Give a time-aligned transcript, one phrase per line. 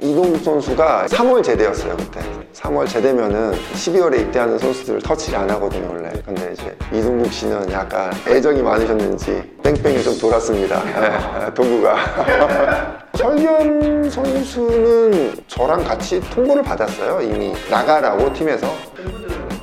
[0.00, 2.20] 이동국 선수가 3월 제대였어요 그때.
[2.54, 6.10] 3월 제대면은 12월에 입대하는 선수들을 터치를 안 하거든요 원래.
[6.24, 10.82] 근데 이제 이동국 씨는 약간 애정이 많으셨는지 뺑뺑이 좀 돌았습니다.
[11.46, 11.96] 예, 도구가.
[13.14, 17.52] 설경 선수는 저랑 같이 통보를 받았어요 이미.
[17.68, 18.68] 나가라고 팀에서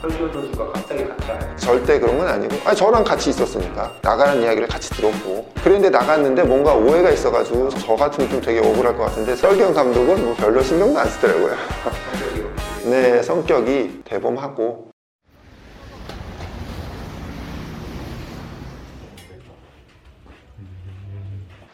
[0.10, 1.56] 설기현 선수가 갑자기 갔잖아요.
[1.56, 5.52] 절대 그런 건 아니고 아니 저랑 같이 있었으니까 나가는 이야기를 같이 들었고.
[5.64, 10.36] 그런데 나갔는데 뭔가 오해가 있어가지고 저 같으면 좀 되게 억울할 것 같은데 설경 감독은 뭐
[10.36, 11.56] 별로 신경도 안 쓰더라고요.
[12.86, 14.92] 네 성격이 대범하고.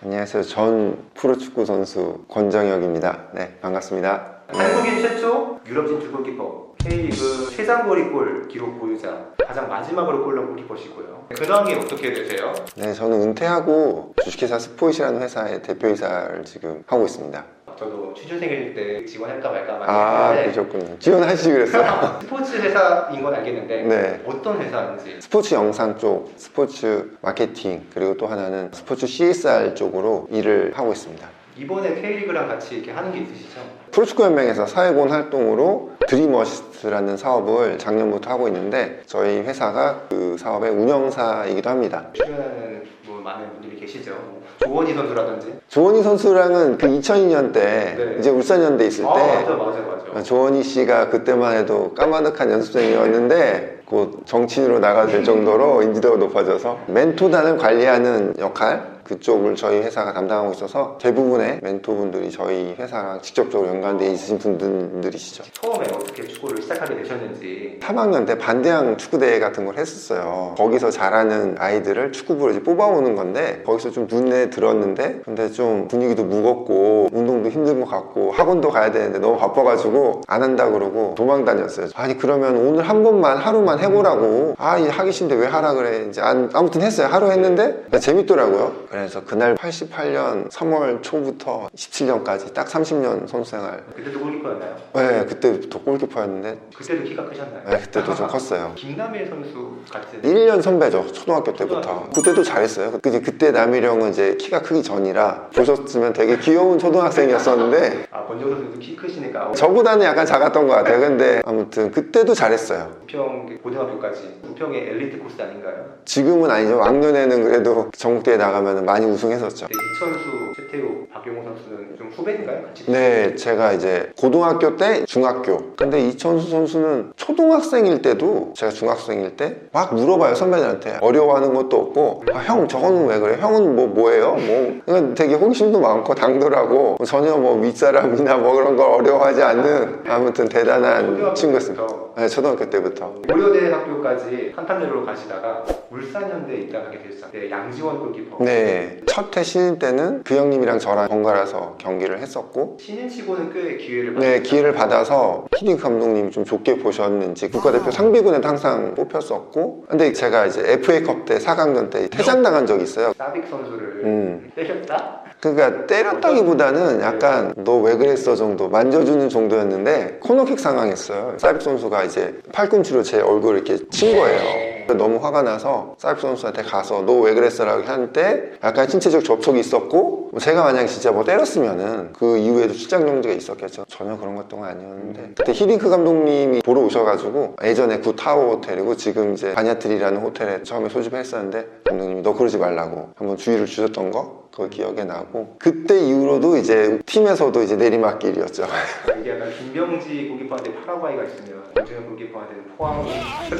[0.03, 0.43] 안녕하세요.
[0.43, 3.27] 전 프로축구 선수 권정혁입니다.
[3.33, 4.41] 네 반갑습니다.
[4.53, 4.59] 네.
[4.59, 10.47] 한국인 최초 유럽 진출 골키퍼 K리그 최장 거리 골 기록 보유자 가장 마지막으로 골 넣은
[10.47, 12.53] 골키퍼시고요 근황이 어떻게 되세요?
[12.75, 17.43] 네, 저는 은퇴하고 주식회사 스포이시라는 회사의 대표이사를 지금 하고 있습니다
[17.77, 24.21] 저도 취준생일 때 지원할까 말까 막 했는데 그러셨군요 지원하시지 그랬어요 스포츠 회사인 건 알겠는데 네.
[24.25, 30.91] 어떤 회사인지 스포츠 영상 쪽, 스포츠 마케팅, 그리고 또 하나는 스포츠 CSR 쪽으로 일을 하고
[30.91, 31.27] 있습니다.
[31.57, 33.61] 이번에 K리그랑 같이 이렇게 하는 게 있으시죠?
[33.91, 42.05] 프로축구 연맹에서 사회공헌 활동으로 드림어시스트라는 사업을 작년부터 하고 있는데 저희 회사가 그 사업의 운영사이기도 합니다.
[42.11, 48.15] 출연하는 뭐 많은 분들이 계시죠 뭐 조원희 선수라든지 조원희 선수랑은 그 2002년 때 네.
[48.19, 49.79] 이제 울산연대 있을 아 때 맞아 맞아
[50.13, 57.57] 맞아 조원희 씨가 그때만 해도 까마득한 연습생이었는데 곧 정치인으로 나가도 될 정도로 인지도가 높아져서 멘토단을
[57.57, 65.43] 관리하는 역할 그쪽을 저희 회사가 담당하고 있어서 대부분의 멘토분들이 저희 회사랑 직접적으로 연관되어 있으신 분들이시죠.
[65.53, 70.55] 처음에 어떻게 축구를 시작하게 되셨는지 3학년 때 반대항 축구대회 같은 걸 했었어요.
[70.57, 77.09] 거기서 잘하는 아이들을 축구부로 이제 뽑아오는 건데 거기서 좀 눈에 들었는데 근데 좀 분위기도 무겁고
[77.11, 81.87] 운동도 힘든 것 같고 학원도 가야 되는데 너무 바빠가지고 안 한다 그러고 도망 다녔어요.
[81.95, 86.49] 아니 그러면 오늘 한 번만 하루만 해보라고 아이 하기 싫은데 왜 하라 그래 이제 안-
[86.53, 87.07] 아무튼 했어요.
[87.07, 88.71] 하루 했는데 재밌더라고요.
[88.91, 94.75] 그래서 그날 88년 3월 초부터 17년까지 딱 30년 선수생활 그때도 골키퍼였나요?
[94.95, 97.63] 네 그때부터 골키퍼였는데 그때도 키가 크셨나요?
[97.69, 98.73] 네, 그때도 좀 컸어요.
[98.75, 102.09] 김남일 선수 같은 1년 선배죠 초등학교 때부터 초등학교.
[102.11, 108.25] 그때도 잘했어요 그- 그때 그때 남일형은 이제 키가 크기 전이라 보셨으면 되게 귀여운 초등학생이었었는데 아
[108.25, 114.39] 권정 선수도 키 크시니까 저보다는 약간 작았던 것 같아요 근데 아무튼 그때도 잘했어요 부평 고등학교까지
[114.47, 115.85] 부평의 엘리트 코스 아닌가요?
[116.03, 122.63] 지금은 아니죠 왕년에는 그래도 전국대회 나가면 많이 우승했었죠 근데 이천수, 최태우, 박용호 선수는 좀 후배인가요?
[122.63, 125.75] 같이 네, 제가 이제 고등학교 때 중학교.
[125.75, 132.39] 근데 이천수 선수는 초등학생일 때도 제가 중학생일 때 막 물어봐요 선배들한테 어려워하는 것도 없고 아,
[132.39, 133.37] 형 저거는 왜 그래?
[133.39, 134.35] 형은 뭐 뭐예요?
[134.35, 140.47] 뭐 그냥 되게 호기심도 많고 당돌하고 전혀 뭐 윗사람이나 뭐 그런 걸 어려워하지 않는 아무튼
[140.49, 141.87] 대단한 친구였습니다.
[142.17, 143.13] 네, 초등학교 때부터.
[143.27, 147.31] 고려대학교까지 한탄대로로 가시다가 울산현대에 입단하게 되셨어요.
[147.31, 148.43] 네, 양지원 골키퍼.
[148.43, 148.70] 네,
[149.05, 154.43] 첫해 신인 때는 그 형님이랑 저랑 번갈아서 경기를 했었고 신인치고는 꽤 기회를 네, 받았어요.
[154.43, 161.25] 기회를 받아서 히딩 감독님이 좀 좋게 보셨는지 국가대표 상비군에도 항상 뽑혔었고 근데 제가 이제 FA컵
[161.25, 164.51] 때 4강전 때 퇴장당한 적이 있어요 사빅 선수를 음.
[164.55, 165.21] 때렸다?
[165.41, 173.01] 그러니까 때렸다기보다는 약간 너 왜 그랬어 정도 만져주는 정도였는데 코너킥 상황이었어요 사입 선수가 이제 팔꿈치로
[173.01, 178.53] 제 얼굴을 이렇게 친 거예요 너무 화가 나서 사입 선수한테 가서 너 왜 그랬어라고 하는데
[178.63, 183.85] 약간 신체적 접촉이 있었고 뭐 제가 만약에 진짜 뭐 때렸으면은 그 이후에도 출장 정지가 있었겠죠.
[183.87, 185.33] 전혀 그런 것도 아니었는데.
[185.37, 191.67] 그때 히딩크 감독님이 보러 오셔가지고 예전에 구 타워 호텔이고 지금 이제 바냐트리라는 호텔에 처음에 소집했었는데
[191.85, 197.63] 감독님이 너 그러지 말라고 한번 주의를 주셨던 거 그거 기억에 나고 그때 이후로도 이제 팀에서도
[197.63, 198.65] 이제 내리막길이었죠.
[199.19, 203.11] 이게 약간 김병지 골키퍼한테 파라과이가 있으면 김준현 골키퍼한테는 포항이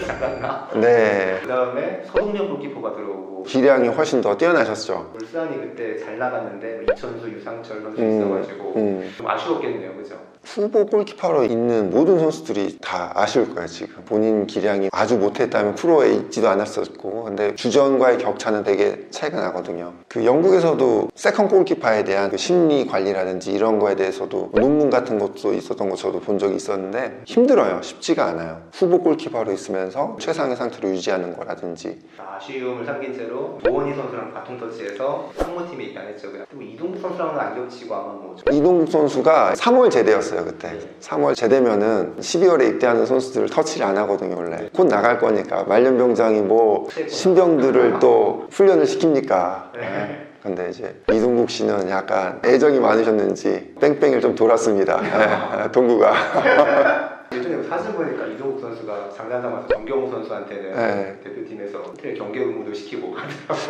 [0.05, 0.69] 잘났나?
[0.75, 1.39] 네.
[1.41, 5.13] 그 다음에 서동현 골키퍼가 들어오고 기량이 훨씬 더 뛰어나셨죠.
[5.15, 9.13] 울산이 그때 잘 나갔는데 이천수, 유상철 선수 음, 있어가지고 음.
[9.17, 10.15] 좀 아쉬웠겠네요, 그죠?
[10.43, 14.03] 후보 골키퍼로 있는 모든 선수들이 다 아쉬울 거예요 지금.
[14.05, 19.93] 본인 기량이 아주 못했다면 프로에 있지도 않았었고 근데 주전과의 격차는 되게 차이가 나거든요.
[20.07, 20.80] 그 영국에서도
[21.15, 26.19] second 골키퍼에 대한 그 심리 관리라든지 이런 거에 대해서도 논문 같은 것도 있었던 거 저도
[26.19, 27.81] 본 적이 있었는데 힘들어요.
[27.81, 28.61] 쉽지가 않아요.
[28.73, 31.99] 후보 골키퍼로 있으면서 최상의 상태로 유지하는 거라든지.
[32.17, 36.29] 아쉬움을 삼긴 채로 조원희 선수랑 바통 터치해서 상무팀에 입단했죠.
[36.31, 40.79] 그리고 이동국 선수랑은 안 겹치고 아마 뭐 좀- 이동국 선수가 3월 제대였어요 그때.
[41.01, 44.69] 3월 제대면은 12월에 입대하는 선수들을 터치를 안 하거든요 원래.
[44.75, 45.63] 곧 나갈 거니까.
[45.65, 49.71] 말년병장이 뭐 신병들을 또 훈련을 시킵니까?
[49.73, 50.27] 네.
[50.43, 54.99] 근데 이제 이동국 씨는 약간 애정이 많으셨는지 뺑뺑이를 좀 돌았습니다.
[55.01, 56.13] 네, 동구가.
[57.33, 61.15] 예전에 사진 보니까 이동국 선수가 장난 삼아서 정경호 선수한테는 네.
[61.23, 63.15] 대표팀에서 호텔 경계 근무도 시키고.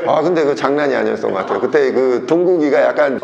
[0.07, 1.59] 아 근데 그 장난이 아니었던 것 같아요.
[1.59, 3.19] 그때 그 동국이가 약간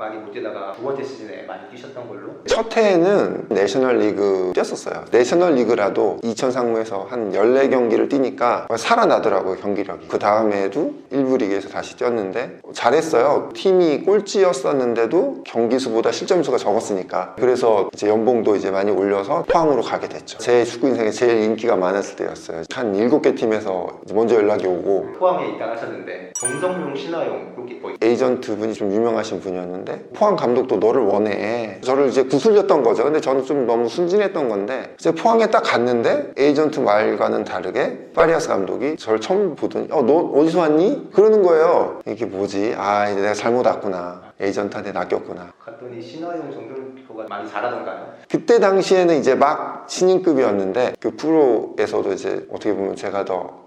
[0.00, 5.04] 많이 못 뛰다가 두 번째 시즌에 많이 뛰셨던 걸로 첫 해에는 내셔널 리그 뛰었었어요.
[5.10, 10.08] 내셔널 리그라도 이천 상무에서 한 14경기를 뛰니까 살아나더라고요, 경기력이.
[10.08, 13.50] 그 다음에도 일부 리그에서 다시 뛰었는데 잘했어요.
[13.54, 17.34] 팀이 꼴찌였었는데도 경기수보다 실점수가 적었으니까.
[17.38, 20.38] 그래서 이제 연봉도 이제 많이 올려서 포항으로 가게 됐죠.
[20.38, 22.62] 제 축구 인생에 제일 인기가 많았을 때였어요.
[22.72, 29.40] 한 7개 팀에서 먼저 연락이 오고 포항에 입단하셨는데 정성룡, 신화용 골키퍼 에이전트 분이 좀 유명하신
[29.40, 31.78] 분이었는데 포항 감독도 너를 원해.
[31.82, 33.04] 저를 이제 구슬렸던 거죠.
[33.04, 38.96] 근데 저는 좀 너무 순진했던 건데 이제 포항에 딱 갔는데 에이전트 말과는 다르게 파리아스 감독이
[38.96, 41.10] 저를 처음 보더니 어 너 어디서 왔니?
[41.12, 42.74] 그러는 거예요 이게 뭐지?
[42.76, 44.30] 아 이제 내가 잘못 왔구나.
[44.40, 45.52] 에이전트한테 낚였구나.
[45.64, 48.06] 갔더니 정성룡 골키퍼가 많이 잘하던가요?
[48.30, 53.60] 그때 당시에는 이제 막 신인급이었는데 그 프로에서도 이제 어떻게 보면 제가 더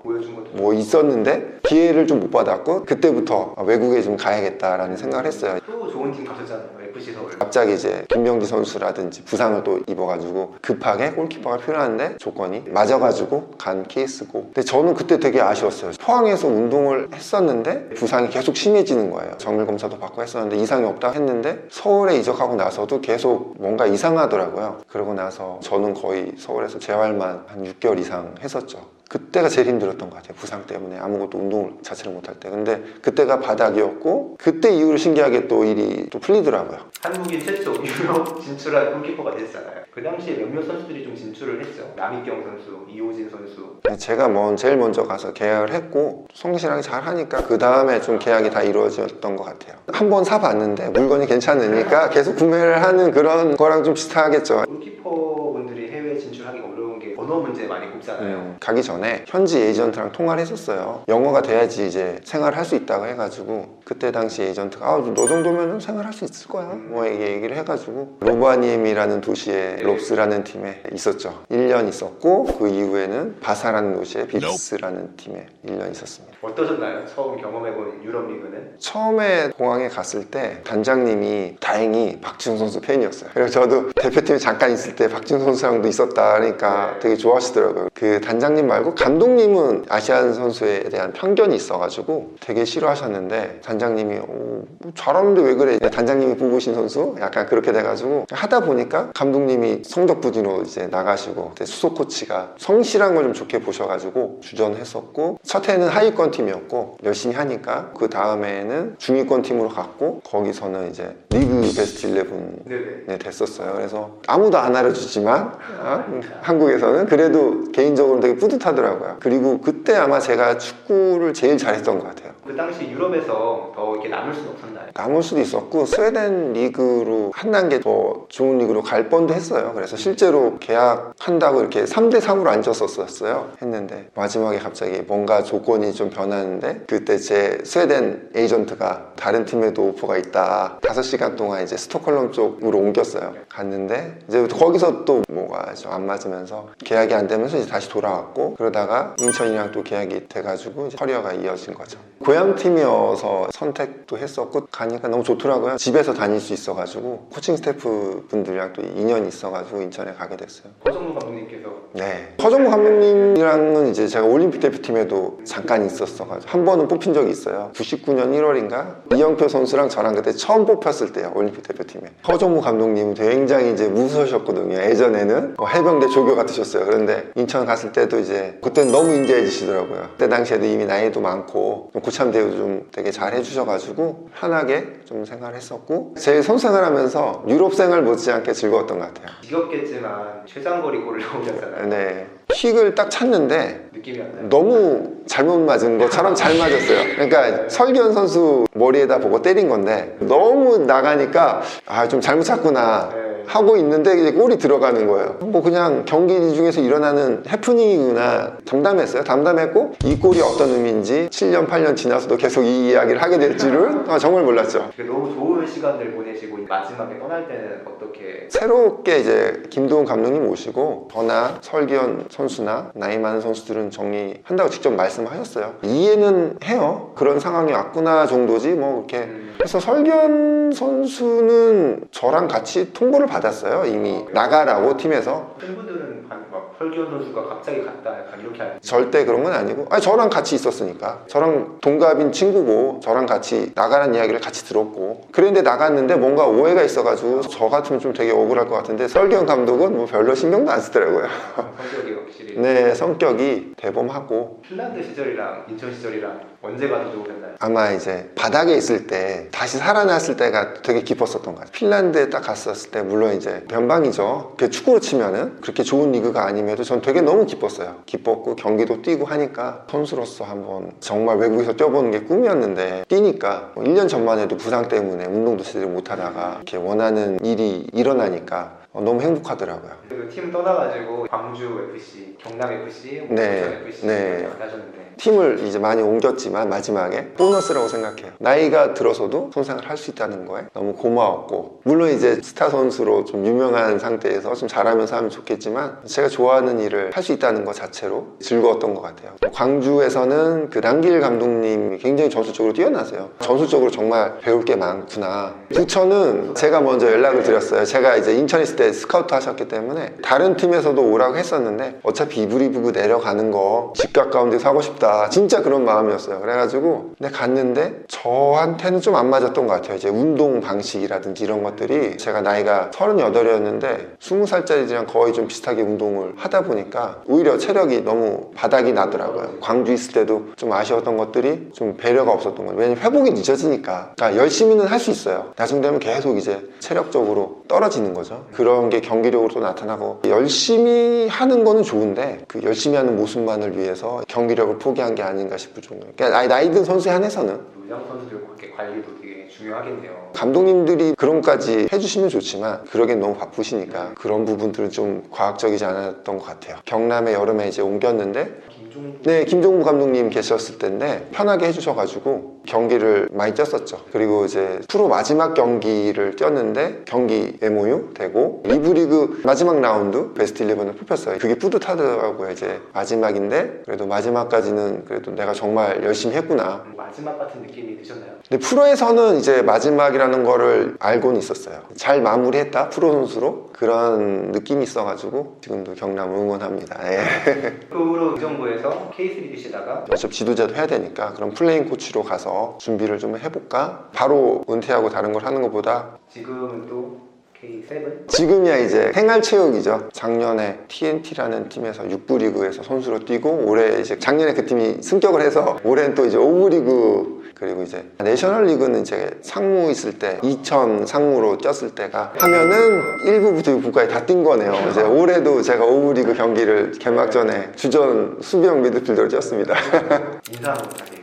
[0.55, 5.57] 뭐 있었는데 기회를 좀 못 받았고 그때부터 외국에 좀 가야겠다라는 생각을 했어요.
[5.65, 7.29] 또 좋은 팀 가셨잖아요 FC 서울.
[7.37, 14.45] 갑자기 이제 김명지 선수라든지 부상을 또 입어가지고 급하게 골키퍼가 필요한데 조건이 맞아가지고 간 케이스고.
[14.45, 15.91] 근데 저는 그때 되게 아쉬웠어요.
[16.01, 19.37] 포항에서 운동을 했었는데 부상이 계속 심해지는 거예요.
[19.37, 24.79] 정밀 검사도 받고 했었는데 이상이 없다 했는데 서울에 이적하고 나서도 계속 뭔가 이상하더라고요.
[24.87, 28.79] 그러고 나서 저는 거의 서울에서 재활만 한 6개월 이상 했었죠
[29.09, 30.97] 그때가 제일 힘들었던 것 같아요 부상 때문에.
[30.97, 32.49] 아무것도 운동을 자체를 못할 때.
[32.49, 36.79] 근데 그때가 바닥이었고 그때 이후로 신기하게 또 일이 또 풀리더라고요.
[37.01, 39.83] 한국인 최초 유럽 진출한 골키퍼가 됐잖아요.
[39.91, 41.93] 그 당시에 몇몇 선수들이 좀 진출을 했죠.
[41.95, 43.75] 남희경 선수, 이호진 선수.
[43.99, 48.63] 제가 먼 제일 먼저 가서 계약을 했고 성실하게 잘 하니까 그 다음에 좀 계약이 다
[48.63, 49.75] 이루어졌던 것 같아요.
[49.91, 54.63] 한 번 사봤는데 물건이 괜찮으니까 계속 구매를 하는 그런 거랑 좀 비슷하겠죠.
[54.67, 60.41] 골키퍼분들이 해외 진출하기 어려운 게 언어 문제 많이 꼽잖아요 음, 가기 전에 현지 에이전트랑 통화를
[60.41, 66.13] 했었어요 영어가 돼야지 이제 생활할 수 있다고 해가지고 그때 당시 에이전트가 아, 너 정도면 생활할
[66.13, 72.67] 수 있을 거야 뭐 이렇게 얘기를 해가지고 로바니에미라는 도시에 RoPS라는 팀에 있었죠 1년 있었고 그
[72.67, 77.05] 이후에는 바사라는 도시에 VPS라는 팀에 1년 있었습니다 어떠셨나요?
[77.05, 78.75] 처음 경험해본 유럽 리그는?
[78.77, 83.29] 처음에 공항에 갔을 때 단장님이 다행히 박지성 선수 팬이었어요.
[83.33, 87.87] 그래서 저도 대표팀에 잠깐 있을 때 박지성 선수랑도 있었다 하니까 되게 좋아하시더라고요.
[87.93, 95.41] 그 단장님 말고 감독님은 Asian 선수에 대한 편견이 있어가지고 되게 싫어하셨는데 단장님이 어, 뭐 잘하는데
[95.41, 95.77] 왜 그래?
[95.79, 97.15] 단장님이 뽑으신 선수?
[97.19, 103.23] 약간 그렇게 돼가지고 하다 보니까 감독님이 성적 부진으로 이제 나가시고 그때 수석 코치가 성실한 걸
[103.23, 110.19] 좀 좋게 보셔가지고 주전했었고 첫 해는 하위권 팀이었고 열심히 하니까 그 다음에는 중위권 팀으로 갔고
[110.25, 112.29] 거기서는 이제 리그 베스트 11
[112.65, 113.73] 네네 네, 됐었어요.
[113.75, 116.03] 그래서 아무도 안 알아주지만 어?
[116.41, 119.17] 한국에서는 그래도 개 인적으로 되게 뿌듯하더라고요.
[119.19, 122.32] 그리고 그때 아마 제가 축구를 제일 잘했던 것 같아요.
[122.45, 124.85] 그 당시 유럽에서 더 이렇게 남을 수는 없었나요?
[124.93, 129.71] 남을 수도 있었고 스웨덴 리그로 한 단계 더 좋은 리그로 갈 뻔도 했어요.
[129.73, 133.51] 그래서 실제로 계약한다고 이렇게 3대 3으로 앉았었어요.
[133.61, 140.79] 했는데 마지막에 갑자기 뭔가 조건이 좀 변하는데 그때 제 스웨덴 에이전트가 다른 팀에도 오퍼가 있다.
[140.81, 143.33] 5시간 동안 이제 스톡홀름 쪽으로 옮겼어요.
[143.47, 149.15] 갔는데 이제 거기서 또 뭐가 좀 안 맞으면서 계약이 안 되면서 이제 다시 돌아왔고 그러다가
[149.19, 151.99] 인천이랑 또 계약이 돼가지고 커리어가 이어진 거죠.
[152.33, 155.77] 고향 팀이어서 선택도 했었고 가니까 너무 좋더라고요.
[155.77, 160.73] 집에서 다닐 수 있어가지고 코칭 스태프 분들이랑 또 인연이 있어가지고 인천에 가게 됐어요.
[160.83, 162.33] 허정무 감독님께서 네.
[162.41, 167.69] 허정무 감독님이랑은 이제 제가 올림픽 대표팀에도 잠깐 있었어가지고 한 번은 뽑힌 적이 있어요.
[167.75, 172.01] 99년 1월인가 이영표 선수랑 저랑 그때 처음 뽑혔을 때요 올림픽 대표팀에.
[172.27, 174.75] 허정무 감독님은 굉장히 이제 무서우셨거든요.
[174.75, 176.85] 예전에는 어, 해병대 조교 같으셨어요.
[176.85, 180.09] 그런데 인천 갔을 때도 이제 그때는 너무 인자해지시더라고요.
[180.13, 186.15] 그때 당시에도 이미 나이도 많고 좀 고참 대우도 좀 되게 잘 해주셔가지고 편하게 좀 생활했었고
[186.17, 189.27] 제 선수 생활하면서 유럽 생활 못지않게 즐거웠던 것 같아요.
[189.41, 192.27] 지겹겠지만 최장거리 골을 넣으셨잖아요 네.
[192.53, 194.19] 킥을 딱 찼는데 느낌이?
[194.49, 197.15] 너무 잘못 맞은 것처럼 잘 맞았어요.
[197.15, 203.09] 그러니까 설기현 선수 머리에다 보고 때린 건데 너무 나가니까 아 좀 잘못 찼구나.
[203.13, 203.22] 네.
[203.45, 205.37] 하고 있는데 이제 골이 들어가는 거예요.
[205.41, 209.23] 뭐 그냥 경기 중에서 일어나는 해프닝이구나 담담했어요.
[209.23, 214.17] 담담했고 이 골이 어떤 의미인지 7년 8년 지나서도 계속 이 이야기를 하게 될 줄은 아,
[214.17, 214.89] 정말 몰랐죠.
[214.97, 222.25] 너무 좋은 시간들 보내시고 마지막에 떠날 때는 어떻게 새롭게 이제 김도훈 감독님 오시고 저나 설기현
[222.29, 225.75] 선수나 나이 많은 선수들은 정리한다고 직접 말씀하셨어요.
[225.83, 227.11] 이해는 해요.
[227.15, 233.85] 그런 상황이 왔구나 정도지 뭐 이렇게 음, 그래서 설기현 선수는 저랑 같이 통보를 받았어요.
[233.85, 235.55] 이미 나가라고 팀에서.
[235.59, 239.87] 팬분들은 한- 막 설기현 선수가 갑자기 갔다 약간 이렇게 알 절대 그런 건 아니고.
[239.89, 241.19] 아니 저랑 같이 있었으니까.
[241.27, 245.27] 저랑 동갑인 친구고 저랑 같이 나가라는 이야기를 같이 들었고.
[245.31, 250.05] 그런데 나갔는데 뭔가 오해가 있어가지고 저 같으면 좀 되게 억울할 것 같은데 설기현 감독은 뭐
[250.05, 251.27] 별로 신경도 안 쓰더라고요.
[251.55, 252.57] 성격이 확실히.
[252.59, 254.61] 네 성격이 대범하고.
[254.63, 257.55] 핀란드 시절이랑 인천 시절이랑 언제가 더 좋으셨나요?
[257.59, 261.71] 아마 이제 바닥에 있을 때 다시 살아났을 때가 되게 기뻤었던 것 같아요.
[261.73, 264.53] 핀란드에 딱 갔었을 때 물론 이제 변방이죠.
[264.57, 267.97] 그 축구로 치면은 그렇게 좋은 리그가 아님에도 전 되게 너무 기뻤어요.
[268.05, 274.39] 기뻤고 경기도 뛰고 하니까 선수로서 한번 정말 외국에서 뛰어보는 게 꿈이었는데 뛰니까 뭐 1년 전만
[274.39, 279.91] 해도 부상 때문에 운동도 제대로 못하다가 이렇게 원하는 일이 일어나니까 어, 너무 행복하더라고요.
[280.07, 284.47] 그리고 팀 떠나가지고 광주 FC, 경남 FC, 뭐 네, FC 네.
[284.59, 288.31] 하셨는데 팀을 이제 많이 옮겼지만 마지막에 보너스라고 생각해요.
[288.39, 293.99] 나이가 들어서도 손상을 할 수 있다는 거에 너무 고마웠고 물론 이제 스타 선수로 좀 유명한
[293.99, 299.01] 상태에서 좀 잘하면서 하면 좋겠지만 제가 좋아하는 일을 할 수 있다는 것 자체로 즐거웠던 것
[299.01, 299.31] 같아요.
[299.53, 303.29] 광주에서는 그 남길 감독님이 굉장히 전술적으로 뛰어나세요.
[303.39, 305.53] 전술적으로 정말 배울 게 많구나.
[305.73, 307.85] 부천은 제가 먼저 연락을 드렸어요.
[307.85, 313.51] 제가 이제 인천 있을 때 스카우트 하셨기 때문에 다른 팀에서도 오라고 했었는데 어차피 이브리브그 내려가는
[313.51, 315.02] 거 집 가까운 데서 하고 싶다.
[315.29, 316.39] 진짜 그런 마음이었어요.
[316.39, 319.95] 그래가지고 근데 갔는데 저한테는 좀 안 맞았던 것 같아요.
[319.97, 327.21] 이제 운동 방식이라든지 이런 것들이 제가 나이가 38이었는데 20살짜리들이랑 거의 좀 비슷하게 운동을 하다 보니까
[327.27, 329.59] 오히려 체력이 너무 바닥이 나더라고요.
[329.61, 332.79] 광주 있을 때도 좀 아쉬웠던 것들이 좀 배려가 없었던 거예요.
[332.79, 334.13] 왜냐면 회복이 늦어지니까.
[334.15, 335.51] 그러니까 열심히는 할 수 있어요.
[335.57, 338.45] 나중 되면 계속 이제 체력적으로 떨어지는 거죠.
[338.53, 344.77] 그런 게 경기력으로 또 나타나고 열심히 하는 거는 좋은데 그 열심히 하는 모습만을 위해서 경기력을
[344.79, 346.13] 포기 한 게 아닌가 싶을 정도예요.
[346.15, 350.31] 그러니까 나이, 든 선수에 한해서는 요양 선수들 그렇게 관리도 되게 중요하겠네요.
[350.33, 356.77] 감독님들이 그런 것까지 해주시면 좋지만 그러긴 너무 바쁘시니까 그런 부분들은 좀 과학적이지 않았던 것 같아요.
[356.85, 364.01] 경남에 여름에 이제 옮겼는데 김종부 네, 김종부 감독님 계셨을 때인데 편하게 해주셔가지고 경기를 많이 뛰었었죠.
[364.11, 370.97] 그리고 이제 프로 마지막 경기를 뛰었는데 경기 MOM 되고 2부 리그 마지막 라운드 베스트 11을
[370.99, 371.37] 뽑혔어요.
[371.39, 372.51] 그게 뿌듯하더라고요.
[372.51, 376.83] 이제 마지막인데 그래도 마지막까지는 그래도 내가 정말 열심히 했구나.
[376.95, 378.31] 마지막 같은 느낌이 드셨나요?
[378.47, 381.81] 근데 프로에서는 이제 마지막이라는 거를 알고는 있었어요.
[381.95, 386.99] 잘 마무리했다 프로 선수로 그런 느낌이 있어가지고 지금도 경남 응원합니다.
[387.11, 387.79] 예.
[387.89, 394.09] 프로 의정부에서 K3 뛰시다가 어차피 지도자도 해야 되니까 그럼 플레잉 코치로 가서 준비를 좀 해볼까?
[394.13, 397.17] 바로 은퇴하고 다른 걸 하는 것보다 지금은 또
[397.61, 400.09] K7 지금이야 이제 생활체육이죠.
[400.11, 406.13] 작년에 TNT라는 팀에서 6부 리그에서 선수로 뛰고 올해 이제 작년에 그 팀이 승격을 해서 올해는
[406.15, 411.95] 또 이제 5부 리그 그리고 이제 내셔널 리그는 이제 상무 있을 때 2000 상무로 뛰었을
[411.95, 414.73] 때가 하면은 1부부터 6부까지 다 뛴 거네요.
[414.89, 419.73] 이제 올해도 제가 5부 리그 경기를 개막전에 주전 수비형 미드필더로 뛰었습니다.
[420.51, 421.22] 인사 한번 부탁드립니다.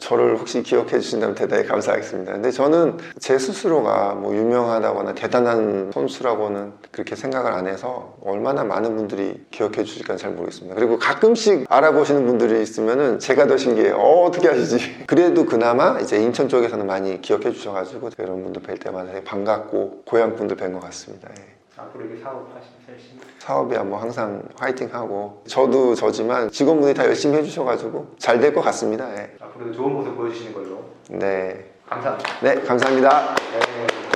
[0.00, 2.32] 저를 혹시 기억해 주신다면 대단히 감사하겠습니다.
[2.32, 9.44] 근데 저는 제 스스로가 뭐 유명하다거나 대단한 선수라고는 그렇게 생각을 안 해서 얼마나 많은 분들이
[9.50, 10.74] 기억해 주실까 잘 모르겠습니다.
[10.74, 13.96] 그리고 가끔씩 알아보시는 분들이 있으면은 제가 더 신기해요.
[13.96, 15.04] 어, 어떻게 하시지?
[15.06, 20.56] 그래도 그나마 이제 인천 쪽에서는 많이 기억해 주셔가지고 이런 분들 뵐 때마다 반갑고 고향 분들
[20.56, 21.28] 뵌 것 같습니다.
[21.38, 21.59] 예.
[21.80, 28.52] 앞으로 사업하시면서 열심히 사업이야 뭐 항상 화이팅하고 저도 저지만 직원분이 다 열심히 해주셔가지고 잘 될
[28.54, 29.10] 것 같습니다.
[29.16, 29.30] 예.
[29.40, 32.40] 앞으로도 좋은 모습 보여주시는 걸로 네, 감사합니다.
[32.42, 33.34] 네 감사합니다.
[33.34, 34.09] 네.